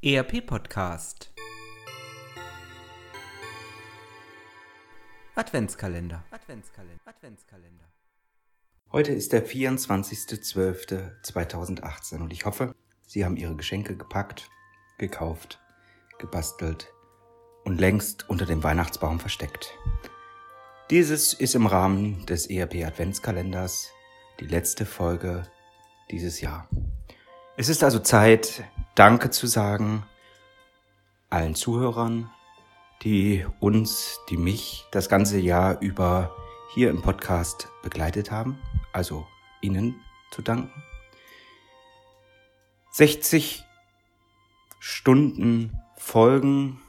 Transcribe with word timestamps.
ERP 0.00 0.46
Podcast 0.46 1.32
Adventskalender 5.34 6.22
Adventskalender 6.30 7.00
Adventskalender 7.04 7.86
Heute 8.92 9.10
ist 9.10 9.32
der 9.32 9.44
24.12.2018 9.44 12.20
und 12.20 12.32
ich 12.32 12.44
hoffe, 12.44 12.76
Sie 13.08 13.24
haben 13.24 13.36
Ihre 13.36 13.56
Geschenke 13.56 13.96
gepackt, 13.96 14.48
gekauft, 14.98 15.58
gebastelt 16.20 16.92
und 17.64 17.80
längst 17.80 18.30
unter 18.30 18.46
dem 18.46 18.62
Weihnachtsbaum 18.62 19.18
versteckt. 19.18 19.76
Dieses 20.90 21.34
ist 21.34 21.56
im 21.56 21.66
Rahmen 21.66 22.24
des 22.26 22.48
ERP 22.48 22.86
Adventskalenders 22.86 23.90
die 24.38 24.46
letzte 24.46 24.86
Folge 24.86 25.42
dieses 26.12 26.40
Jahr. 26.40 26.68
Es 27.56 27.68
ist 27.68 27.82
also 27.82 27.98
Zeit, 27.98 28.62
Danke 28.98 29.30
zu 29.30 29.46
sagen 29.46 30.02
allen 31.30 31.54
Zuhörern, 31.54 32.32
die 33.04 33.46
uns, 33.60 34.18
die 34.28 34.36
mich 34.36 34.86
das 34.90 35.08
ganze 35.08 35.38
Jahr 35.38 35.80
über 35.80 36.34
hier 36.74 36.90
im 36.90 37.00
Podcast 37.00 37.68
begleitet 37.84 38.32
haben, 38.32 38.58
also 38.92 39.24
Ihnen 39.60 39.94
zu 40.32 40.42
danken. 40.42 40.72
60 42.90 43.62
Stunden 44.80 45.78
Folgen 45.96 46.80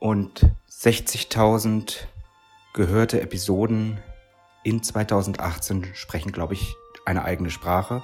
und 0.00 0.52
60.000 0.70 2.00
gehörte 2.74 3.22
Episoden 3.22 3.98
in 4.62 4.82
2018 4.82 5.86
sprechen, 5.94 6.32
glaube 6.32 6.52
ich, 6.52 6.74
eine 7.06 7.24
eigene 7.24 7.48
Sprache. 7.48 8.02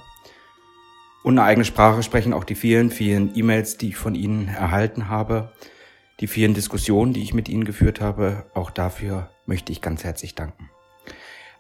Und 1.25 1.39
eine 1.39 1.49
eigene 1.49 1.65
Sprache 1.65 2.03
sprechen 2.03 2.35
auch 2.35 2.45
die 2.45 2.55
vielen, 2.55 2.91
vielen 2.91 3.35
E-Mails, 3.35 3.79
die 3.79 3.89
ich 3.89 3.97
von 3.97 4.15
Ihnen 4.15 4.49
erhalten 4.49 5.09
habe, 5.09 5.55
die 6.21 6.27
vielen 6.27 6.53
Diskussionen, 6.53 7.15
die 7.15 7.23
ich 7.23 7.33
mit 7.33 7.49
Ihnen 7.49 7.65
geführt 7.65 8.03
habe. 8.03 8.45
Auch 8.53 8.71
dafür 8.71 9.31
möchte 9.47 9.73
ich 9.73 9.81
ganz 9.81 10.05
herzlich 10.05 10.35
danken. 10.35 10.69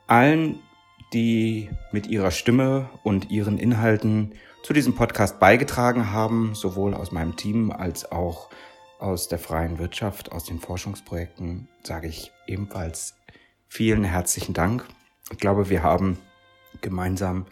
Allen, 0.07 0.61
die 1.15 1.71
mit 1.93 2.07
ihrer 2.09 2.31
Stimme 2.31 2.91
und 3.05 3.31
ihren 3.31 3.57
Inhalten 3.57 4.35
zu 4.63 4.75
diesem 4.75 4.95
Podcast 4.95 5.41
beigetragen 5.41 6.13
haben, 6.13 6.55
sowohl 6.55 6.93
aus 6.93 7.11
meinem 7.11 7.37
Team 7.37 7.71
als 7.71 8.13
auch 8.13 8.51
aus 8.99 9.29
der 9.29 9.39
freien 9.39 9.79
Wirtschaft, 9.79 10.31
aus 10.31 10.45
den 10.45 10.61
Forschungsprojekten, 10.61 11.69
sage 11.83 12.09
ich 12.09 12.33
ebenfalls 12.47 13.15
vielen 13.67 14.05
herzlichen 14.05 14.53
Dank. 14.53 14.85
Ich 15.33 15.39
glaube, 15.39 15.71
wir 15.71 15.83
haben 15.83 16.19
gemeinsam 16.83 17.47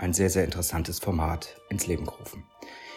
ein 0.00 0.14
sehr, 0.14 0.30
sehr 0.30 0.44
interessantes 0.44 0.98
Format 0.98 1.60
ins 1.68 1.86
Leben 1.86 2.06
gerufen. 2.06 2.44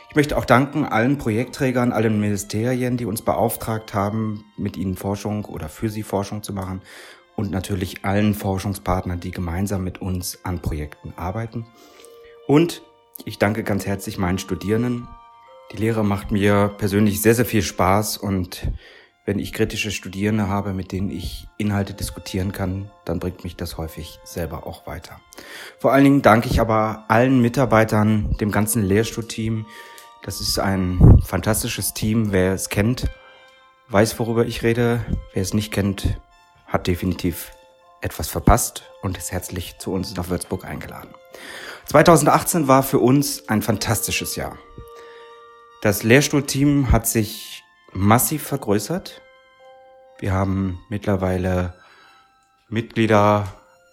Ich 0.09 0.15
möchte 0.15 0.37
auch 0.37 0.45
danken 0.45 0.85
allen 0.85 1.17
Projektträgern, 1.17 1.91
allen 1.91 2.19
Ministerien, 2.19 2.97
die 2.97 3.05
uns 3.05 3.23
beauftragt 3.23 3.93
haben, 3.93 4.45
mit 4.57 4.77
ihnen 4.77 4.95
Forschung 4.95 5.45
oder 5.45 5.69
für 5.69 5.89
sie 5.89 6.03
Forschung 6.03 6.43
zu 6.43 6.53
machen 6.53 6.81
und 7.35 7.51
natürlich 7.51 8.05
allen 8.05 8.35
Forschungspartnern, 8.35 9.19
die 9.19 9.31
gemeinsam 9.31 9.83
mit 9.83 10.01
uns 10.01 10.39
an 10.43 10.61
Projekten 10.61 11.13
arbeiten. 11.17 11.65
Und 12.47 12.83
ich 13.25 13.39
danke 13.39 13.63
ganz 13.63 13.85
herzlich 13.85 14.17
meinen 14.17 14.37
Studierenden. 14.37 15.07
Die 15.71 15.77
Lehre 15.77 16.05
macht 16.05 16.31
mir 16.31 16.73
persönlich 16.77 17.21
sehr, 17.21 17.35
sehr 17.35 17.45
viel 17.45 17.63
Spaß 17.63 18.17
und 18.17 18.71
wenn 19.25 19.39
ich 19.39 19.53
kritische 19.53 19.91
Studierende 19.91 20.47
habe, 20.47 20.73
mit 20.73 20.91
denen 20.91 21.09
ich 21.09 21.47
Inhalte 21.57 21.93
diskutieren 21.93 22.51
kann, 22.51 22.91
dann 23.05 23.19
bringt 23.19 23.43
mich 23.43 23.55
das 23.55 23.77
häufig 23.77 24.19
selber 24.25 24.67
auch 24.67 24.85
weiter. 24.85 25.19
Vor 25.79 25.93
allen 25.93 26.03
Dingen 26.03 26.21
danke 26.21 26.49
ich 26.49 26.59
aber 26.59 27.05
allen 27.07 27.41
Mitarbeitern, 27.41 28.35
dem 28.41 28.51
ganzen 28.51 28.83
Lehrstuhlteam. 28.83 29.65
Das 30.23 30.41
ist 30.41 30.59
ein 30.59 31.21
fantastisches 31.23 31.93
Team. 31.93 32.31
Wer 32.31 32.53
es 32.53 32.69
kennt, 32.69 33.09
weiß, 33.89 34.19
worüber 34.19 34.45
ich 34.45 34.61
rede. 34.63 35.05
Wer 35.33 35.41
es 35.41 35.53
nicht 35.53 35.71
kennt, 35.71 36.19
hat 36.67 36.87
definitiv 36.87 37.51
etwas 38.01 38.27
verpasst 38.27 38.83
und 39.01 39.17
ist 39.17 39.31
herzlich 39.31 39.77
zu 39.79 39.93
uns 39.93 40.13
nach 40.15 40.29
Würzburg 40.29 40.65
eingeladen. 40.65 41.09
2018 41.85 42.67
war 42.67 42.83
für 42.83 42.99
uns 42.99 43.47
ein 43.47 43.61
fantastisches 43.61 44.35
Jahr. 44.35 44.57
Das 45.81 46.03
Lehrstuhlteam 46.03 46.91
hat 46.91 47.07
sich 47.07 47.52
massiv 47.93 48.43
vergrößert. 48.43 49.21
Wir 50.19 50.33
haben 50.33 50.79
mittlerweile 50.89 51.73
Mitglieder 52.69 53.47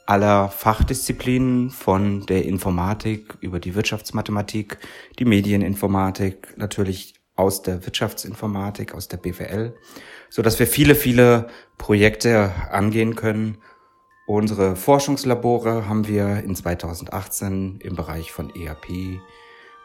aller 0.06 0.48
Fachdisziplinen 0.48 1.70
von 1.70 2.26
der 2.26 2.44
Informatik 2.44 3.36
über 3.40 3.60
die 3.60 3.74
Wirtschaftsmathematik, 3.74 4.78
die 5.18 5.24
Medieninformatik, 5.24 6.54
natürlich 6.56 7.14
aus 7.36 7.62
der 7.62 7.84
Wirtschaftsinformatik, 7.86 8.94
aus 8.94 9.08
der 9.08 9.18
BWL, 9.18 9.74
so 10.28 10.42
dass 10.42 10.58
wir 10.58 10.66
viele, 10.66 10.94
viele 10.94 11.48
Projekte 11.78 12.52
angehen 12.70 13.14
können. 13.14 13.58
Unsere 14.26 14.76
Forschungslabore 14.76 15.88
haben 15.88 16.06
wir 16.06 16.42
in 16.44 16.54
2018 16.54 17.80
im 17.80 17.96
Bereich 17.96 18.32
von 18.32 18.54
ERP, 18.54 19.20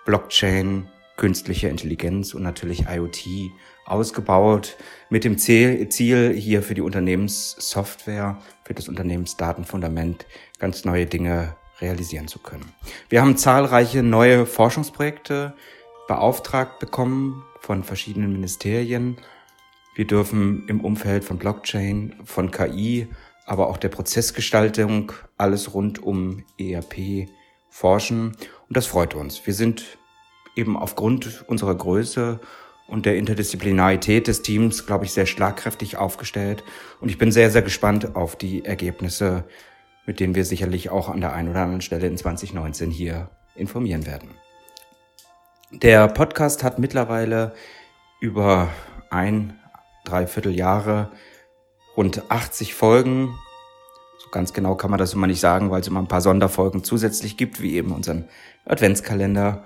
Blockchain, 0.05 0.87
künstliche 1.17 1.69
Intelligenz 1.69 2.33
und 2.33 2.43
natürlich 2.43 2.85
IoT 2.87 3.51
ausgebaut 3.85 4.77
mit 5.09 5.23
dem 5.23 5.37
Ziel, 5.37 6.33
hier 6.33 6.63
für 6.63 6.73
die 6.73 6.81
Unternehmenssoftware, 6.81 8.39
für 8.63 8.73
das 8.73 8.87
Unternehmensdatenfundament 8.87 10.25
ganz 10.59 10.85
neue 10.85 11.05
Dinge 11.05 11.55
realisieren 11.81 12.27
zu 12.27 12.39
können. 12.39 12.71
Wir 13.09 13.21
haben 13.21 13.37
zahlreiche 13.37 14.01
neue 14.01 14.45
Forschungsprojekte 14.45 15.53
beauftragt 16.07 16.79
bekommen 16.79 17.43
von 17.59 17.83
verschiedenen 17.83 18.31
Ministerien. 18.31 19.17
Wir 19.95 20.05
dürfen 20.05 20.67
im 20.67 20.81
Umfeld 20.81 21.23
von 21.23 21.37
Blockchain, 21.37 22.15
von 22.23 22.51
KI, 22.51 23.07
aber 23.45 23.67
auch 23.69 23.77
der 23.77 23.89
Prozessgestaltung 23.89 25.11
alles 25.37 25.73
rund 25.73 26.01
um 26.01 26.43
ERP 26.59 27.29
forschen 27.69 28.35
und 28.67 28.77
das 28.77 28.87
freut 28.87 29.15
uns. 29.15 29.45
Wir 29.45 29.53
sind 29.53 29.97
eben 30.55 30.77
aufgrund 30.77 31.43
unserer 31.47 31.75
Größe 31.75 32.39
und 32.87 33.05
der 33.05 33.17
Interdisziplinarität 33.17 34.27
des 34.27 34.41
Teams, 34.41 34.85
glaube 34.85 35.05
ich, 35.05 35.11
sehr 35.11 35.25
schlagkräftig 35.25 35.97
aufgestellt. 35.97 36.63
Und 37.01 37.09
ich 37.09 37.17
bin 37.17 37.31
sehr, 37.31 37.49
sehr 37.49 37.61
gespannt 37.61 38.15
auf 38.15 38.35
die 38.35 38.63
Ergebnisse, 38.63 39.43
mit 40.05 40.19
denen 40.19 40.35
wir 40.35 40.45
sicherlich 40.45 40.89
auch 40.89 41.09
an 41.09 41.21
der 41.21 41.33
einen 41.33 41.49
oder 41.49 41.61
anderen 41.61 41.81
Stelle 41.81 42.07
in 42.07 42.17
2019 42.17 42.91
hier 42.91 43.29
informieren 43.55 44.05
werden. 44.05 44.29
Der 45.71 46.07
Podcast 46.07 46.63
hat 46.63 46.77
mittlerweile 46.77 47.53
über 48.19 48.69
ein, 49.09 49.59
dreiviertel 50.05 50.55
Jahre 50.55 51.11
rund 51.97 52.29
80 52.29 52.75
Folgen. 52.75 53.35
So 54.19 54.29
ganz 54.29 54.53
genau 54.53 54.75
kann 54.75 54.91
man 54.91 54.99
das 54.99 55.13
immer 55.13 55.27
nicht 55.27 55.39
sagen, 55.39 55.71
weil 55.71 55.81
es 55.81 55.87
immer 55.87 56.01
ein 56.01 56.07
paar 56.07 56.21
Sonderfolgen 56.21 56.83
zusätzlich 56.83 57.35
gibt, 57.35 57.61
wie 57.61 57.75
eben 57.75 57.91
unseren 57.91 58.25
Adventskalender. 58.65 59.63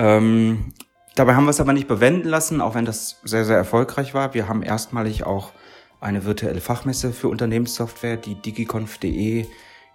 Ähm, 0.00 0.72
Dabei 1.20 1.34
haben 1.34 1.44
wir 1.44 1.50
es 1.50 1.60
aber 1.60 1.74
nicht 1.74 1.86
bewenden 1.86 2.28
lassen, 2.28 2.60
auch 2.60 2.74
wenn 2.74 2.86
das 2.86 3.20
sehr, 3.24 3.44
sehr 3.44 3.58
erfolgreich 3.58 4.14
war. 4.14 4.32
Wir 4.32 4.48
haben 4.48 4.62
erstmalig 4.62 5.24
auch 5.24 5.52
eine 6.00 6.24
virtuelle 6.24 6.62
Fachmesse 6.62 7.12
für 7.12 7.28
Unternehmenssoftware, 7.28 8.16
die 8.16 8.36
digiconf.de, 8.36 9.44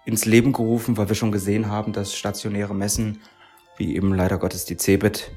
ins 0.04 0.24
Leben 0.24 0.52
gerufen, 0.52 0.96
weil 0.96 1.08
wir 1.08 1.16
schon 1.16 1.32
gesehen 1.32 1.68
haben, 1.68 1.92
dass 1.92 2.14
stationäre 2.14 2.76
Messen, 2.76 3.22
wie 3.76 3.96
eben 3.96 4.14
leider 4.14 4.38
Gottes 4.38 4.66
die 4.66 4.76
CeBIT, 4.76 5.32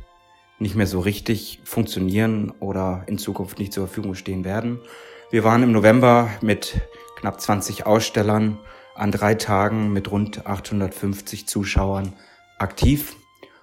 nicht 0.59 0.75
mehr 0.75 0.85
so 0.85 0.99
richtig 0.99 1.61
funktionieren 1.63 2.51
oder 2.59 3.03
in 3.07 3.17
Zukunft 3.17 3.57
nicht 3.57 3.73
zur 3.73 3.87
Verfügung 3.87 4.13
stehen 4.13 4.43
werden. 4.43 4.79
Wir 5.31 5.43
waren 5.43 5.63
im 5.63 5.71
November 5.71 6.29
mit 6.41 6.81
knapp 7.15 7.41
20 7.41 7.87
Ausstellern 7.87 8.59
an 8.93 9.11
drei 9.11 9.33
Tagen 9.33 9.91
mit 9.91 10.11
rund 10.11 10.45
850 10.45 11.47
Zuschauern 11.47 12.13
aktiv. 12.59 13.15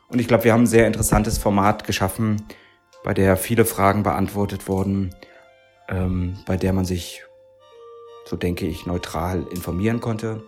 Und 0.08 0.20
ich 0.20 0.28
glaube, 0.28 0.44
wir 0.44 0.52
haben 0.52 0.62
ein 0.62 0.68
sehr 0.68 0.86
interessantes 0.86 1.38
Format 1.38 1.84
geschaffen, 1.84 2.46
bei 3.02 3.14
der 3.14 3.36
viele 3.36 3.64
Fragen 3.64 4.02
beantwortet 4.02 4.68
wurden, 4.68 5.14
ähm, 5.88 6.38
bei 6.46 6.56
der 6.56 6.72
man 6.72 6.84
sich, 6.84 7.22
so 8.24 8.36
denke 8.36 8.66
ich, 8.66 8.86
neutral 8.86 9.46
informieren 9.50 10.00
konnte. 10.00 10.42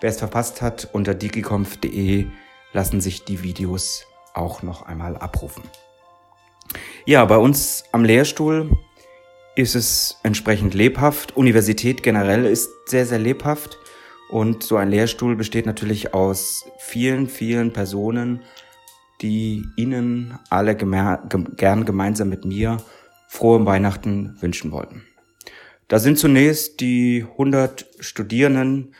Wer 0.00 0.10
es 0.10 0.18
verpasst 0.18 0.62
hat, 0.62 0.88
unter 0.92 1.14
digiconf.de 1.14 2.26
lassen 2.72 3.00
sich 3.00 3.24
die 3.24 3.42
Videos 3.42 4.06
auch 4.34 4.62
noch 4.62 4.82
einmal 4.82 5.16
abrufen. 5.16 5.62
Ja, 7.04 7.24
bei 7.24 7.36
uns 7.36 7.84
am 7.92 8.04
Lehrstuhl 8.04 8.70
ist 9.56 9.74
es 9.74 10.18
entsprechend 10.22 10.74
lebhaft. 10.74 11.36
Universität 11.36 12.02
generell 12.02 12.44
ist 12.44 12.70
sehr, 12.86 13.06
sehr 13.06 13.18
lebhaft. 13.18 13.78
Und 14.30 14.64
so 14.64 14.76
ein 14.76 14.88
Lehrstuhl 14.88 15.36
besteht 15.36 15.66
natürlich 15.66 16.14
aus 16.14 16.64
vielen, 16.78 17.28
vielen 17.28 17.72
Personen, 17.72 18.42
die 19.22 19.64
Ihnen 19.76 20.38
alle 20.50 20.74
gern 20.76 21.84
gemeinsam 21.84 22.28
mit 22.28 22.44
mir 22.44 22.78
frohe 23.28 23.64
Weihnachten 23.64 24.36
wünschen 24.40 24.72
wollten. 24.72 25.02
Da 25.88 25.98
sind 25.98 26.18
zunächst 26.18 26.80
die 26.80 27.26
100 27.32 27.86
Studierenden 28.00 28.94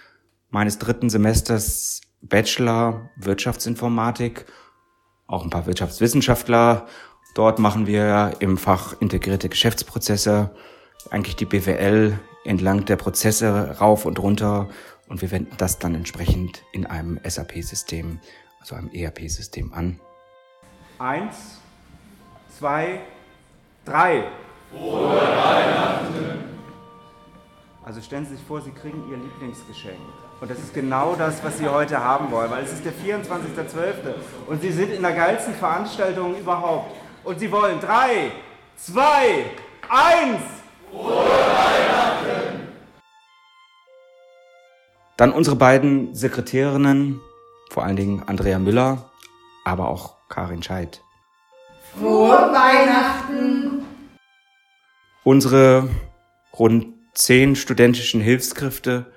meines 0.50 0.78
dritten 0.78 1.10
Semesters 1.10 2.00
Bachelor 2.20 3.10
Wirtschaftsinformatik, 3.16 4.46
auch 5.26 5.44
ein 5.44 5.50
paar 5.50 5.66
Wirtschaftswissenschaftler 5.66 6.86
Dort 7.34 7.58
machen 7.58 7.88
wir 7.88 8.36
im 8.38 8.56
Fach 8.56 8.94
integrierte 9.00 9.48
Geschäftsprozesse 9.48 10.54
eigentlich 11.10 11.34
die 11.34 11.44
BWL 11.44 12.18
entlang 12.44 12.84
der 12.84 12.94
Prozesse 12.94 13.76
rauf 13.80 14.06
und 14.06 14.20
runter 14.20 14.68
und 15.08 15.20
wir 15.20 15.32
wenden 15.32 15.56
das 15.58 15.80
dann 15.80 15.96
entsprechend 15.96 16.62
in 16.72 16.86
einem 16.86 17.18
SAP-System, 17.26 18.20
also 18.64 18.76
einem 18.76 18.90
ERP-System 18.94 19.74
an. 19.74 20.00
Eins, 20.98 21.58
zwei, 22.58 23.00
drei. 23.84 24.24
Frohe 24.70 25.08
Weihnachten! 25.10 26.44
Also 27.84 28.00
stellen 28.00 28.24
Sie 28.24 28.36
sich 28.36 28.44
vor, 28.46 28.62
Sie 28.62 28.70
kriegen 28.70 29.02
Ihr 29.10 29.18
Lieblingsgeschenk. 29.18 29.98
Und 30.40 30.50
das 30.50 30.58
ist 30.58 30.72
genau 30.72 31.14
das, 31.14 31.44
was 31.44 31.58
Sie 31.58 31.68
heute 31.68 32.02
haben 32.02 32.30
wollen, 32.30 32.50
weil 32.50 32.64
es 32.64 32.72
ist 32.72 32.84
der 32.86 32.94
24.12. 32.94 34.14
und 34.46 34.62
Sie 34.62 34.72
sind 34.72 34.92
in 34.92 35.02
der 35.02 35.12
geilsten 35.12 35.52
Veranstaltung 35.54 36.34
überhaupt. 36.38 36.96
Und 37.22 37.38
Sie 37.38 37.52
wollen 37.52 37.78
drei, 37.80 38.30
zwei, 38.76 39.44
eins. 39.90 40.40
Frohe 40.90 41.16
Weihnachten! 41.16 42.68
Dann 45.18 45.32
unsere 45.32 45.56
beiden 45.56 46.14
Sekretärinnen, 46.14 47.20
vor 47.74 47.84
allen 47.84 47.96
Dingen 47.96 48.22
Andrea 48.24 48.60
Müller, 48.60 49.10
aber 49.64 49.88
auch 49.88 50.14
Karin 50.28 50.62
Scheidt. 50.62 51.02
Frohe 51.98 52.30
Weihnachten! 52.30 53.84
Unsere 55.24 55.88
rund 56.56 56.94
zehn 57.14 57.56
studentischen 57.56 58.20
Hilfskräfte, 58.20 59.12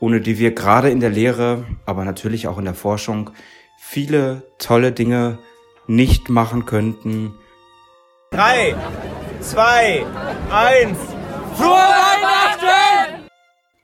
ohne 0.00 0.20
die 0.20 0.40
wir 0.40 0.52
gerade 0.52 0.90
in 0.90 0.98
der 0.98 1.10
Lehre, 1.10 1.64
aber 1.86 2.04
natürlich 2.04 2.48
auch 2.48 2.58
in 2.58 2.64
der 2.64 2.74
Forschung 2.74 3.30
viele 3.78 4.42
tolle 4.58 4.90
Dinge 4.90 5.38
nicht 5.86 6.28
machen 6.28 6.66
könnten. 6.66 7.32
Drei, 8.32 8.74
zwei, 9.40 10.04
eins. 10.50 10.98
Frohe 11.54 11.68
Weihnachten! 11.68 13.28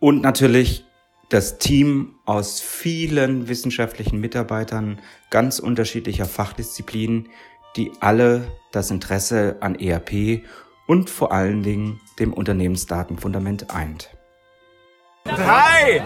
Und 0.00 0.22
natürlich 0.22 0.87
das 1.28 1.58
Team 1.58 2.14
aus 2.24 2.60
vielen 2.60 3.48
wissenschaftlichen 3.48 4.20
Mitarbeitern 4.20 5.00
ganz 5.30 5.58
unterschiedlicher 5.58 6.24
Fachdisziplinen, 6.24 7.28
die 7.76 7.92
alle 8.00 8.48
das 8.72 8.90
Interesse 8.90 9.56
an 9.60 9.74
ERP 9.74 10.42
und 10.86 11.10
vor 11.10 11.32
allen 11.32 11.62
Dingen 11.62 12.00
dem 12.18 12.32
Unternehmensdatenfundament 12.32 13.70
eint. 13.74 14.10
Drei, 15.24 16.02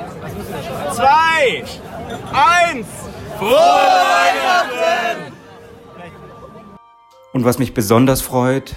zwei, 0.92 1.64
eins. 2.32 2.86
Frohe 3.38 3.50
Weihnachten! 3.50 5.32
Und 7.32 7.44
was 7.44 7.58
mich 7.58 7.72
besonders 7.72 8.20
freut, 8.20 8.74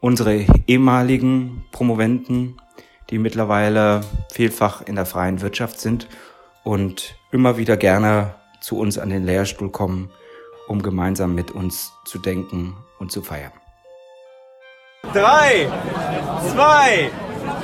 unsere 0.00 0.44
ehemaligen 0.66 1.64
Promoventen, 1.72 2.60
die 3.10 3.18
mittlerweile 3.18 4.00
vielfach 4.32 4.82
in 4.82 4.96
der 4.96 5.06
freien 5.06 5.40
Wirtschaft 5.40 5.80
sind 5.80 6.08
und 6.64 7.16
immer 7.30 7.56
wieder 7.56 7.76
gerne 7.76 8.34
zu 8.60 8.78
uns 8.78 8.98
an 8.98 9.10
den 9.10 9.24
Lehrstuhl 9.24 9.70
kommen, 9.70 10.10
um 10.66 10.82
gemeinsam 10.82 11.34
mit 11.34 11.50
uns 11.50 11.92
zu 12.04 12.18
denken 12.18 12.76
und 12.98 13.12
zu 13.12 13.22
feiern. 13.22 13.52
Drei, 15.12 15.70
zwei, 16.52 17.10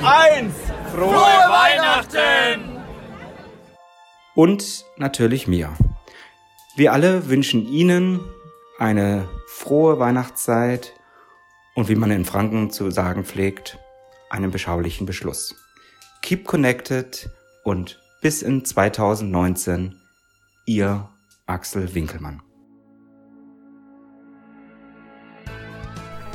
eins. 0.01 0.55
Frohe, 0.93 1.11
Weihnachten! 1.11 2.83
Und 4.35 4.85
natürlich 4.97 5.47
mir. 5.47 5.73
Wir 6.75 6.93
alle 6.93 7.29
wünschen 7.29 7.67
Ihnen 7.67 8.21
eine 8.79 9.27
frohe 9.47 9.99
Weihnachtszeit 9.99 10.93
und 11.75 11.89
wie 11.89 11.95
man 11.95 12.11
in 12.11 12.25
Franken 12.25 12.71
zu 12.71 12.91
sagen 12.91 13.25
pflegt, 13.25 13.79
einen 14.33 14.51
beschaulichen 14.51 15.05
Beschluss. 15.05 15.55
Keep 16.23 16.45
connected 16.45 17.29
und 17.63 17.99
bis 18.21 18.41
in 18.41 18.65
2019, 18.65 19.95
Ihr 20.65 21.09
Axel 21.45 21.93
Winkelmann. 21.93 22.41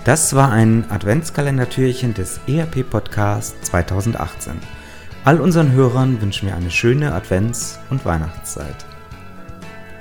Das 0.05 0.35
war 0.35 0.53
ein 0.53 0.89
Adventskalendertürchen 0.91 2.15
des 2.15 2.41
ERP 2.47 2.89
Podcast 2.89 3.57
2018. 3.65 4.55
All 5.25 5.41
unseren 5.41 5.73
Hörern 5.73 6.21
wünschen 6.23 6.47
wir 6.47 6.55
eine 6.55 6.71
schöne 6.71 7.15
Advents- 7.15 7.79
und 7.91 8.05
Weihnachtszeit. 8.05 8.87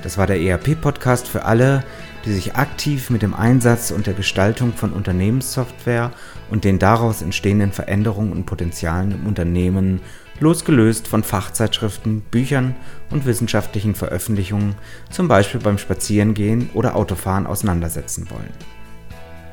Das 0.03 0.17
war 0.17 0.27
der 0.27 0.39
ERP 0.39 0.79
Podcast 0.79 1.27
für 1.27 1.45
alle, 1.45 1.83
die 2.27 2.33
sich 2.33 2.55
aktiv 2.55 3.09
mit 3.09 3.21
dem 3.21 3.33
Einsatz 3.33 3.89
und 3.89 4.05
der 4.05 4.13
Gestaltung 4.13 4.73
von 4.73 4.91
Unternehmenssoftware 4.91 6.11
und 6.51 6.65
den 6.65 6.77
daraus 6.77 7.21
entstehenden 7.21 7.71
Veränderungen 7.71 8.33
und 8.33 8.45
Potenzialen 8.45 9.13
im 9.13 9.25
Unternehmen 9.25 10.01
losgelöst 10.39 11.07
von 11.07 11.23
Fachzeitschriften, 11.23 12.21
Büchern 12.21 12.75
und 13.09 13.25
wissenschaftlichen 13.25 13.95
Veröffentlichungen, 13.95 14.75
zum 15.09 15.27
Beispiel 15.27 15.61
beim 15.61 15.77
Spazierengehen 15.77 16.69
oder 16.73 16.95
Autofahren 16.95 17.47
auseinandersetzen 17.47 18.29
wollen. 18.29 18.53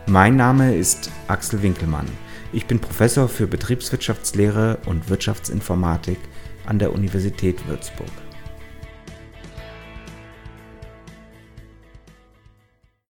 Mein 0.07 0.37
Name 0.37 0.75
ist 0.75 1.11
Axel 1.29 1.63
Winkelmann. 1.63 2.07
Ich 2.53 2.67
bin 2.67 2.81
Professor 2.81 3.29
für 3.29 3.47
Betriebswirtschaftslehre 3.47 4.79
und 4.85 5.09
Wirtschaftsinformatik 5.09 6.19
an 6.67 6.79
der 6.79 6.93
Universität 6.93 7.67
Würzburg. 7.69 8.24